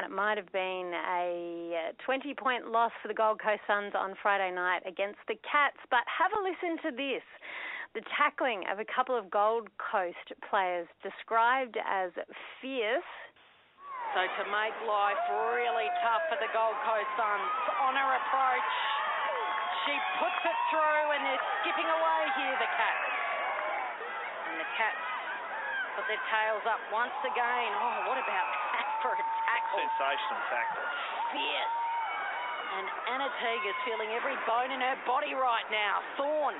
and 0.00 0.08
it 0.08 0.16
might 0.16 0.40
have 0.40 0.48
been 0.48 0.96
a 0.96 1.92
uh, 1.92 2.08
20 2.08 2.32
point 2.32 2.72
loss 2.72 2.88
for 3.04 3.08
the 3.12 3.16
Gold 3.16 3.36
Coast 3.36 3.60
Suns 3.68 3.92
on 3.92 4.16
Friday 4.24 4.48
night 4.48 4.80
against 4.88 5.20
the 5.28 5.36
Cats. 5.44 5.76
But 5.92 6.08
have 6.08 6.32
a 6.32 6.40
listen 6.40 6.80
to 6.88 6.90
this. 6.96 7.20
The 7.92 8.00
tackling 8.16 8.64
of 8.72 8.80
a 8.80 8.88
couple 8.88 9.12
of 9.12 9.28
Gold 9.28 9.68
Coast 9.76 10.24
players 10.48 10.88
described 11.04 11.76
as 11.84 12.16
fierce. 12.64 13.12
So 14.16 14.24
to 14.24 14.42
make 14.48 14.72
life 14.88 15.20
really 15.52 15.92
tough 16.00 16.24
for 16.32 16.40
the 16.40 16.48
Gold 16.56 16.80
Coast 16.80 17.10
Suns 17.20 17.52
on 17.84 17.92
her 17.92 18.10
approach, 18.24 18.72
she 19.84 19.92
puts 20.16 20.40
it 20.48 20.58
through 20.72 21.04
and 21.12 21.28
they're 21.28 21.46
skipping 21.60 21.88
away 21.92 22.20
here, 22.40 22.56
the 22.56 22.72
Cats. 22.72 23.04
And 24.48 24.56
the 24.64 24.70
Cats 24.80 25.19
put 26.00 26.08
their 26.08 26.26
tails 26.32 26.64
up 26.64 26.80
once 26.88 27.12
again. 27.28 27.68
Oh, 27.76 28.08
what 28.08 28.16
about 28.16 28.48
that 28.72 28.88
for 29.04 29.12
a 29.12 29.20
tackle? 29.20 29.84
Sensational 29.84 30.40
tackle. 30.48 30.84
Fierce. 31.28 31.76
And 32.80 32.86
Anna 33.12 33.28
Teague's 33.36 33.76
feeling 33.84 34.08
every 34.16 34.38
bone 34.48 34.72
in 34.72 34.80
her 34.80 34.96
body 35.04 35.36
right 35.36 35.68
now. 35.68 36.00
Thorn. 36.16 36.56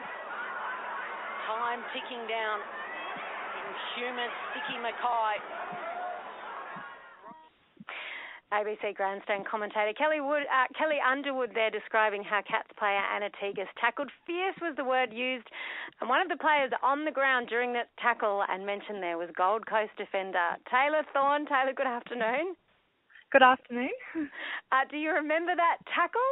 Time 1.49 1.81
ticking 1.97 2.21
down. 2.29 2.61
Inhuman 3.65 4.29
Sticky 4.53 4.77
Mackay. 4.85 5.41
ABC 8.53 8.99
Grandstand 8.99 9.47
commentator 9.47 9.95
Kelly 9.95 10.21
Wood, 10.21 10.43
uh, 10.51 10.67
Kelly 10.75 10.99
Underwood 10.99 11.55
there 11.55 11.71
describing 11.71 12.27
how 12.27 12.43
Cats 12.43 12.67
player 12.77 12.99
Anna 12.99 13.31
Tegas 13.39 13.71
tackled. 13.81 14.11
Fierce 14.27 14.59
was 14.61 14.75
the 14.77 14.83
word 14.83 15.15
used, 15.15 15.47
and 16.01 16.09
one 16.09 16.21
of 16.21 16.29
the 16.29 16.37
players 16.37 16.71
on 16.83 17.05
the 17.05 17.11
ground 17.11 17.49
during 17.49 17.73
that 17.75 17.89
tackle 18.01 18.43
and 18.49 18.65
mentioned 18.67 19.03
there 19.03 19.19
was 19.19 19.29
Gold 19.37 19.67
Coast 19.67 19.93
defender 19.99 20.57
Taylor 20.71 21.03
Thorn. 21.13 21.47
Taylor, 21.47 21.73
good 21.75 21.87
afternoon. 21.87 22.55
Good 23.33 23.43
afternoon. 23.43 23.91
Uh, 24.73 24.87
do 24.89 24.97
you 24.97 25.11
remember 25.11 25.51
that 25.57 25.79
tackle? 25.93 26.31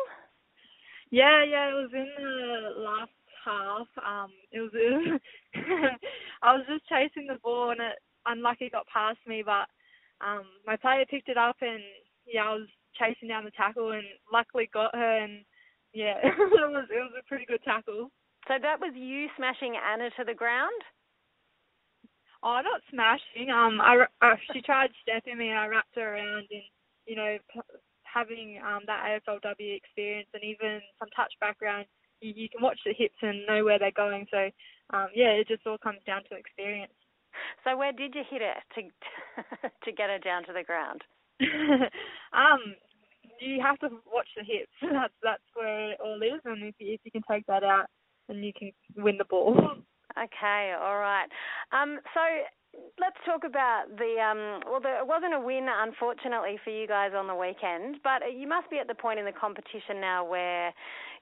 Yeah, 1.10 1.42
yeah, 1.42 1.70
it 1.70 1.74
was 1.74 1.90
in 1.92 2.06
the 2.18 2.80
last 2.80 3.10
half. 3.44 3.88
Um, 3.98 4.30
it 4.52 4.60
was, 4.60 4.70
it 4.74 4.92
was 4.94 5.20
I 6.42 6.54
was 6.54 6.64
just 6.68 6.86
chasing 6.88 7.26
the 7.26 7.38
ball 7.42 7.70
and 7.70 7.80
it 7.80 7.98
unlucky 8.26 8.70
got 8.70 8.86
past 8.86 9.18
me, 9.26 9.42
but 9.44 9.66
um, 10.24 10.44
my 10.66 10.76
player 10.76 11.04
picked 11.10 11.28
it 11.28 11.36
up 11.36 11.56
and 11.62 11.82
yeah, 12.26 12.44
I 12.44 12.54
was 12.54 12.68
chasing 12.98 13.28
down 13.28 13.44
the 13.44 13.50
tackle 13.52 13.90
and 13.92 14.04
luckily 14.32 14.70
got 14.72 14.94
her 14.94 15.18
and 15.18 15.44
yeah, 15.92 16.14
it 16.22 16.38
was 16.38 16.86
it 16.90 17.00
was 17.00 17.12
a 17.18 17.26
pretty 17.28 17.46
good 17.46 17.62
tackle. 17.64 18.10
So 18.48 18.54
that 18.60 18.80
was 18.80 18.92
you 18.96 19.28
smashing 19.36 19.76
Anna 19.76 20.10
to 20.16 20.24
the 20.24 20.34
ground. 20.34 20.80
Oh, 22.42 22.60
not 22.62 22.80
smashing. 22.90 23.50
Um, 23.50 23.80
I, 23.80 24.06
I 24.22 24.34
she 24.52 24.62
tried 24.62 24.90
stepping 25.02 25.38
me 25.38 25.48
and 25.50 25.58
I 25.58 25.66
wrapped 25.66 25.94
her 25.96 26.14
around 26.14 26.46
and 26.50 26.62
you 27.06 27.16
know 27.16 27.36
p- 27.52 27.78
having 28.04 28.60
um 28.64 28.82
that 28.86 29.20
AFLW 29.26 29.76
experience 29.76 30.28
and 30.32 30.44
even 30.44 30.80
some 30.98 31.08
touch 31.16 31.32
background, 31.40 31.86
you, 32.20 32.32
you 32.34 32.48
can 32.48 32.62
watch 32.62 32.78
the 32.86 32.94
hips 32.96 33.18
and 33.22 33.46
know 33.46 33.64
where 33.64 33.78
they're 33.78 33.90
going. 33.90 34.26
So 34.30 34.48
um, 34.96 35.08
yeah, 35.14 35.34
it 35.36 35.48
just 35.48 35.66
all 35.66 35.78
comes 35.78 36.00
down 36.06 36.22
to 36.30 36.36
experience. 36.36 36.92
So 37.64 37.76
where 37.76 37.92
did 37.92 38.14
you 38.14 38.22
hit 38.30 38.42
her 38.42 38.54
to 38.76 38.82
to 39.84 39.92
get 39.92 40.10
her 40.10 40.18
down 40.18 40.44
to 40.44 40.52
the 40.52 40.64
ground? 40.64 41.02
um, 42.32 42.60
you 43.40 43.60
have 43.62 43.78
to 43.80 43.88
watch 44.06 44.28
the 44.36 44.44
hips. 44.44 44.72
That's 44.82 45.14
that's 45.22 45.42
where 45.54 45.92
it 45.92 46.00
all 46.00 46.20
is, 46.22 46.40
and 46.44 46.62
if 46.62 46.74
you, 46.78 46.94
if 46.94 47.00
you 47.04 47.10
can 47.10 47.22
take 47.30 47.46
that 47.46 47.62
out, 47.62 47.86
then 48.28 48.42
you 48.42 48.52
can 48.52 48.72
win 48.96 49.18
the 49.18 49.24
ball. 49.24 49.56
Okay, 50.16 50.74
all 50.74 50.98
right. 50.98 51.28
Um, 51.70 52.00
so 52.12 52.20
let's 52.98 53.16
talk 53.24 53.44
about 53.44 53.84
the 53.98 54.18
um, 54.18 54.60
well, 54.66 54.80
the, 54.80 54.98
it 54.98 55.06
wasn't 55.06 55.34
a 55.34 55.38
win, 55.38 55.68
unfortunately, 55.68 56.58
for 56.64 56.70
you 56.70 56.88
guys 56.88 57.12
on 57.14 57.26
the 57.26 57.34
weekend, 57.34 57.98
but 58.02 58.22
you 58.34 58.48
must 58.48 58.70
be 58.70 58.78
at 58.78 58.88
the 58.88 58.94
point 58.94 59.18
in 59.18 59.24
the 59.24 59.36
competition 59.36 60.00
now 60.00 60.24
where 60.24 60.72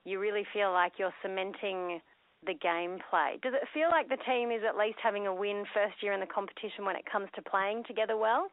you 0.03 0.19
really 0.19 0.45
feel 0.53 0.71
like 0.71 0.93
you're 0.97 1.13
cementing 1.21 2.01
the 2.45 2.53
gameplay. 2.53 3.41
Does 3.41 3.53
it 3.53 3.67
feel 3.73 3.89
like 3.89 4.09
the 4.09 4.21
team 4.25 4.51
is 4.51 4.61
at 4.67 4.77
least 4.77 4.97
having 5.01 5.27
a 5.27 5.35
win 5.35 5.65
first 5.73 6.01
year 6.01 6.13
in 6.13 6.19
the 6.19 6.27
competition 6.27 6.85
when 6.85 6.95
it 6.95 7.05
comes 7.11 7.27
to 7.35 7.41
playing 7.41 7.83
together 7.87 8.17
well? 8.17 8.49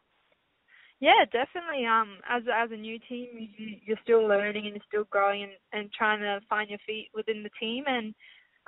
Yeah, 1.00 1.24
definitely. 1.30 1.86
Um, 1.86 2.18
as 2.28 2.42
as 2.52 2.70
a 2.70 2.76
new 2.76 2.98
team, 3.08 3.28
you, 3.36 3.76
you're 3.84 4.02
still 4.02 4.26
learning 4.26 4.66
and 4.66 4.74
you're 4.74 4.88
still 4.88 5.04
growing 5.10 5.42
and, 5.42 5.52
and 5.72 5.92
trying 5.92 6.20
to 6.20 6.40
find 6.48 6.70
your 6.70 6.78
feet 6.86 7.10
within 7.14 7.42
the 7.42 7.50
team 7.60 7.84
and 7.86 8.14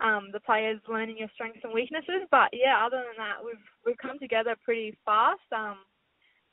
um, 0.03 0.29
the 0.33 0.41
players 0.41 0.81
learning 0.89 1.19
your 1.19 1.31
strengths 1.35 1.61
and 1.65 1.73
weaknesses. 1.73 2.29
But 2.31 2.51
yeah, 2.53 2.85
other 2.85 2.99
than 2.99 3.17
that, 3.19 3.45
we've 3.45 3.65
we've 3.85 3.99
come 3.99 4.19
together 4.19 4.57
pretty 4.65 4.97
fast. 5.05 5.41
Um, 5.55 5.79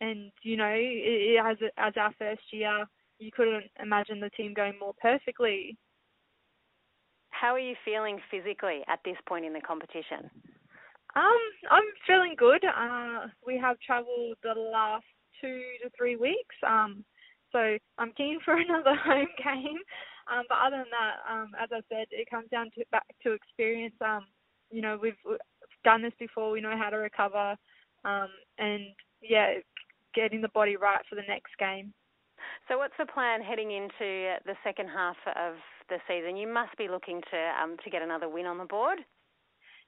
and 0.02 0.32
you 0.42 0.58
know, 0.58 0.72
it, 0.72 1.38
it, 1.38 1.42
as 1.44 1.58
as 1.78 1.94
our 1.98 2.14
first 2.18 2.42
year, 2.52 2.86
you 3.20 3.32
couldn't 3.32 3.66
imagine 3.82 4.20
the 4.20 4.30
team 4.32 4.54
going 4.54 4.74
more 4.80 4.94
perfectly. 5.02 5.78
How 7.30 7.56
are 7.56 7.60
you 7.60 7.76
feeling 7.84 8.20
physically 8.32 8.82
at 8.88 9.00
this 9.04 9.18
point 9.28 9.46
in 9.46 9.54
the 9.54 9.62
competition? 9.62 10.30
Um, 11.16 11.40
I'm 11.70 11.84
feeling 12.08 12.36
good. 12.38 12.64
Uh, 12.66 13.28
we 13.46 13.58
have 13.58 13.78
travelled 13.86 14.38
the 14.44 14.54
last 14.60 15.06
two 15.42 15.62
to 15.84 15.90
three 15.98 16.16
weeks. 16.16 16.56
Um, 16.66 17.04
so 17.52 17.78
I'm 17.98 18.12
keen 18.14 18.40
for 18.44 18.56
another 18.58 18.96
home 18.96 19.28
game. 19.44 19.80
Um, 20.32 20.44
but 20.48 20.58
other 20.66 20.78
than 20.78 20.92
that, 20.92 21.16
um, 21.32 21.52
as 21.62 21.70
I 21.72 21.82
said, 21.90 22.08
it 22.12 22.30
comes 22.30 22.50
down 22.50 22.72
to 22.76 22.86
back 22.92 23.06
to 23.24 23.34
experience. 23.34 23.96
Um, 24.02 24.26
you 24.72 24.82
know, 24.82 24.98
we've 25.02 25.18
done 25.84 26.02
this 26.02 26.14
before. 26.20 26.52
We 26.52 26.62
know 26.62 26.78
how 26.78 26.90
to 26.90 26.98
recover. 26.98 27.56
Um, 28.06 28.30
and 28.58 28.84
yeah, 29.22 29.56
getting 30.16 30.42
the 30.42 30.50
body 30.50 30.76
right 30.76 31.02
for 31.10 31.16
the 31.16 31.28
next 31.28 31.52
game. 31.60 31.94
So, 32.68 32.78
what's 32.78 32.94
the 32.98 33.06
plan 33.06 33.42
heading 33.42 33.72
into 33.72 34.36
the 34.46 34.56
second 34.64 34.88
half 34.88 35.18
of 35.28 35.56
the 35.90 35.98
season? 36.08 36.38
You 36.38 36.48
must 36.48 36.76
be 36.78 36.88
looking 36.88 37.22
to 37.32 37.62
um, 37.62 37.78
to 37.84 37.90
get 37.90 38.02
another 38.02 38.30
win 38.30 38.46
on 38.46 38.58
the 38.58 38.66
board. 38.66 39.00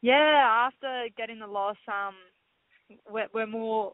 Yeah, 0.02 0.68
after 0.68 1.08
getting 1.18 1.40
the 1.40 1.48
loss, 1.48 1.78
um, 1.88 2.16
we're, 3.10 3.28
we're 3.34 3.48
more 3.48 3.94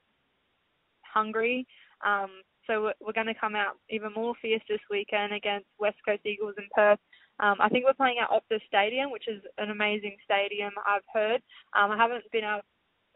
hungry. 1.03 1.65
Um, 2.05 2.29
so 2.67 2.91
we're, 2.99 3.13
going 3.13 3.27
to 3.27 3.39
come 3.39 3.55
out 3.55 3.77
even 3.89 4.13
more 4.13 4.33
fierce 4.41 4.61
this 4.69 4.79
weekend 4.89 5.33
against 5.33 5.67
West 5.79 5.97
Coast 6.05 6.25
Eagles 6.25 6.55
in 6.57 6.65
Perth. 6.75 6.99
Um, 7.39 7.55
I 7.59 7.69
think 7.69 7.85
we're 7.85 7.93
playing 7.93 8.17
at 8.21 8.29
Optus 8.29 8.61
Stadium, 8.67 9.11
which 9.11 9.27
is 9.27 9.41
an 9.57 9.71
amazing 9.71 10.17
stadium. 10.23 10.71
I've 10.85 11.07
heard. 11.13 11.41
Um, 11.73 11.91
I 11.91 11.97
haven't 11.97 12.23
been 12.31 12.43
able, 12.43 12.61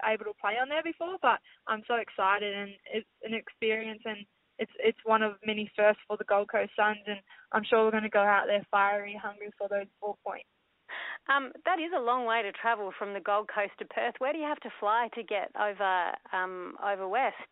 able 0.04 0.26
to 0.26 0.42
play 0.42 0.58
on 0.62 0.70
there 0.70 0.84
before, 0.84 1.18
but 1.22 1.40
I'm 1.68 1.84
so 1.88 1.96
excited 1.96 2.54
and 2.56 2.72
it's 2.92 3.08
an 3.24 3.34
experience 3.34 4.02
and 4.06 4.26
it's 4.58 4.72
it's 4.80 4.98
one 5.04 5.22
of 5.22 5.34
many 5.46 5.70
firsts 5.76 6.02
for 6.08 6.18
the 6.18 6.24
Gold 6.24 6.50
Coast 6.50 6.72
Suns, 6.78 7.04
and 7.08 7.20
I'm 7.52 7.64
sure 7.64 7.84
we're 7.84 7.92
going 7.92 8.04
to 8.04 8.10
go 8.10 8.24
out 8.24 8.46
there 8.48 8.66
fiery, 8.72 9.20
hungry 9.22 9.50
for 9.58 9.68
those 9.68 9.88
four 10.00 10.16
points. 10.26 10.48
Um, 11.28 11.52
that 11.66 11.80
is 11.80 11.92
a 11.96 12.02
long 12.02 12.26
way 12.26 12.42
to 12.44 12.52
travel 12.52 12.92
from 12.98 13.14
the 13.14 13.20
Gold 13.20 13.50
Coast 13.54 13.74
to 13.80 13.86
Perth. 13.86 14.16
Where 14.20 14.32
do 14.32 14.40
you 14.40 14.46
have 14.46 14.60
to 14.62 14.70
fly 14.80 15.10
to 15.16 15.24
get 15.24 15.52
over 15.60 16.14
um, 16.32 16.76
over 16.84 17.08
west? 17.08 17.52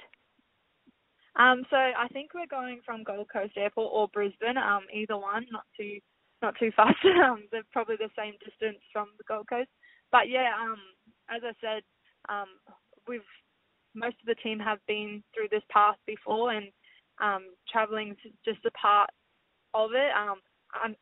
Um, 1.35 1.63
so 1.69 1.77
I 1.77 2.07
think 2.13 2.33
we're 2.33 2.47
going 2.47 2.81
from 2.85 3.03
Gold 3.03 3.27
Coast 3.31 3.53
Airport 3.57 3.89
or 3.91 4.07
Brisbane, 4.09 4.57
um, 4.57 4.85
either 4.93 5.17
one, 5.17 5.45
not 5.51 5.63
too 5.77 5.99
not 6.41 6.55
too 6.59 6.71
fast. 6.75 6.97
um, 7.05 7.45
they're 7.51 7.63
probably 7.71 7.95
the 7.97 8.09
same 8.17 8.33
distance 8.43 8.83
from 8.91 9.07
the 9.17 9.23
Gold 9.27 9.47
Coast. 9.49 9.69
But 10.11 10.29
yeah, 10.29 10.51
um, 10.59 10.77
as 11.29 11.41
I 11.43 11.53
said, 11.59 11.83
um, 12.29 12.47
we've 13.07 13.21
most 13.95 14.17
of 14.21 14.27
the 14.27 14.35
team 14.35 14.59
have 14.59 14.79
been 14.87 15.23
through 15.33 15.47
this 15.49 15.63
path 15.69 15.97
before, 16.05 16.51
and 16.51 16.67
um, 17.21 17.53
traveling's 17.71 18.17
just 18.45 18.65
a 18.65 18.71
part 18.71 19.09
of 19.73 19.91
it. 19.93 20.11
Um, 20.17 20.37
um, 20.83 20.95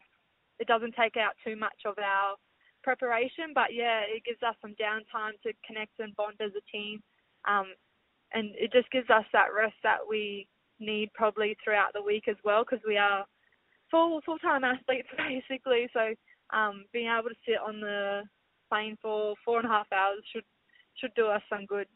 it 0.59 0.67
doesn't 0.67 0.95
take 0.95 1.17
out 1.17 1.33
too 1.43 1.55
much 1.55 1.85
of 1.85 1.95
our 1.97 2.35
preparation, 2.83 3.51
but 3.55 3.73
yeah, 3.73 4.01
it 4.07 4.23
gives 4.25 4.41
us 4.43 4.55
some 4.61 4.75
downtime 4.79 5.39
to 5.43 5.53
connect 5.65 5.99
and 5.99 6.15
bond 6.15 6.35
as 6.41 6.51
a 6.55 6.63
team. 6.71 7.01
Um, 7.47 7.73
and 8.33 8.53
it 8.55 8.71
just 8.71 8.89
gives 8.91 9.09
us 9.09 9.25
that 9.33 9.53
rest 9.55 9.75
that 9.83 9.99
we 10.07 10.47
need 10.79 11.11
probably 11.13 11.55
throughout 11.63 11.93
the 11.93 12.01
week 12.01 12.28
as 12.28 12.37
well 12.43 12.63
because 12.63 12.83
we 12.87 12.97
are 12.97 13.25
full 13.89 14.22
full 14.25 14.39
time 14.39 14.63
athletes 14.63 15.07
basically. 15.17 15.87
So 15.93 16.13
um, 16.55 16.85
being 16.93 17.07
able 17.07 17.29
to 17.29 17.35
sit 17.45 17.59
on 17.59 17.79
the 17.79 18.23
plane 18.69 18.97
for 19.01 19.35
four 19.43 19.59
and 19.59 19.67
a 19.67 19.72
half 19.72 19.87
hours 19.91 20.23
should 20.33 20.45
should 20.95 21.13
do 21.16 21.28
us 21.28 21.41
some 21.49 21.66
good. 21.66 21.87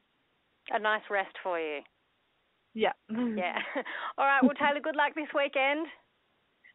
A 0.71 0.79
nice 0.79 1.03
rest 1.11 1.35
for 1.43 1.59
you. 1.59 1.81
Yeah. 2.73 2.93
yeah. 3.09 3.61
All 4.17 4.25
right. 4.25 4.41
Well, 4.41 4.57
Taylor, 4.57 4.81
good 4.81 4.95
luck 4.95 5.13
this 5.15 5.29
weekend. 5.33 5.87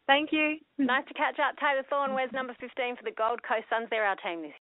Thank 0.06 0.32
you. 0.32 0.58
Nice 0.78 1.04
to 1.08 1.14
catch 1.14 1.38
up. 1.38 1.54
Taylor 1.58 1.84
Thorn 1.88 2.14
wears 2.14 2.30
number 2.32 2.54
15 2.58 2.96
for 2.96 3.04
the 3.04 3.14
Gold 3.14 3.40
Coast 3.46 3.66
Suns. 3.70 3.86
They're 3.90 4.06
our 4.06 4.16
team 4.16 4.42
this 4.42 4.58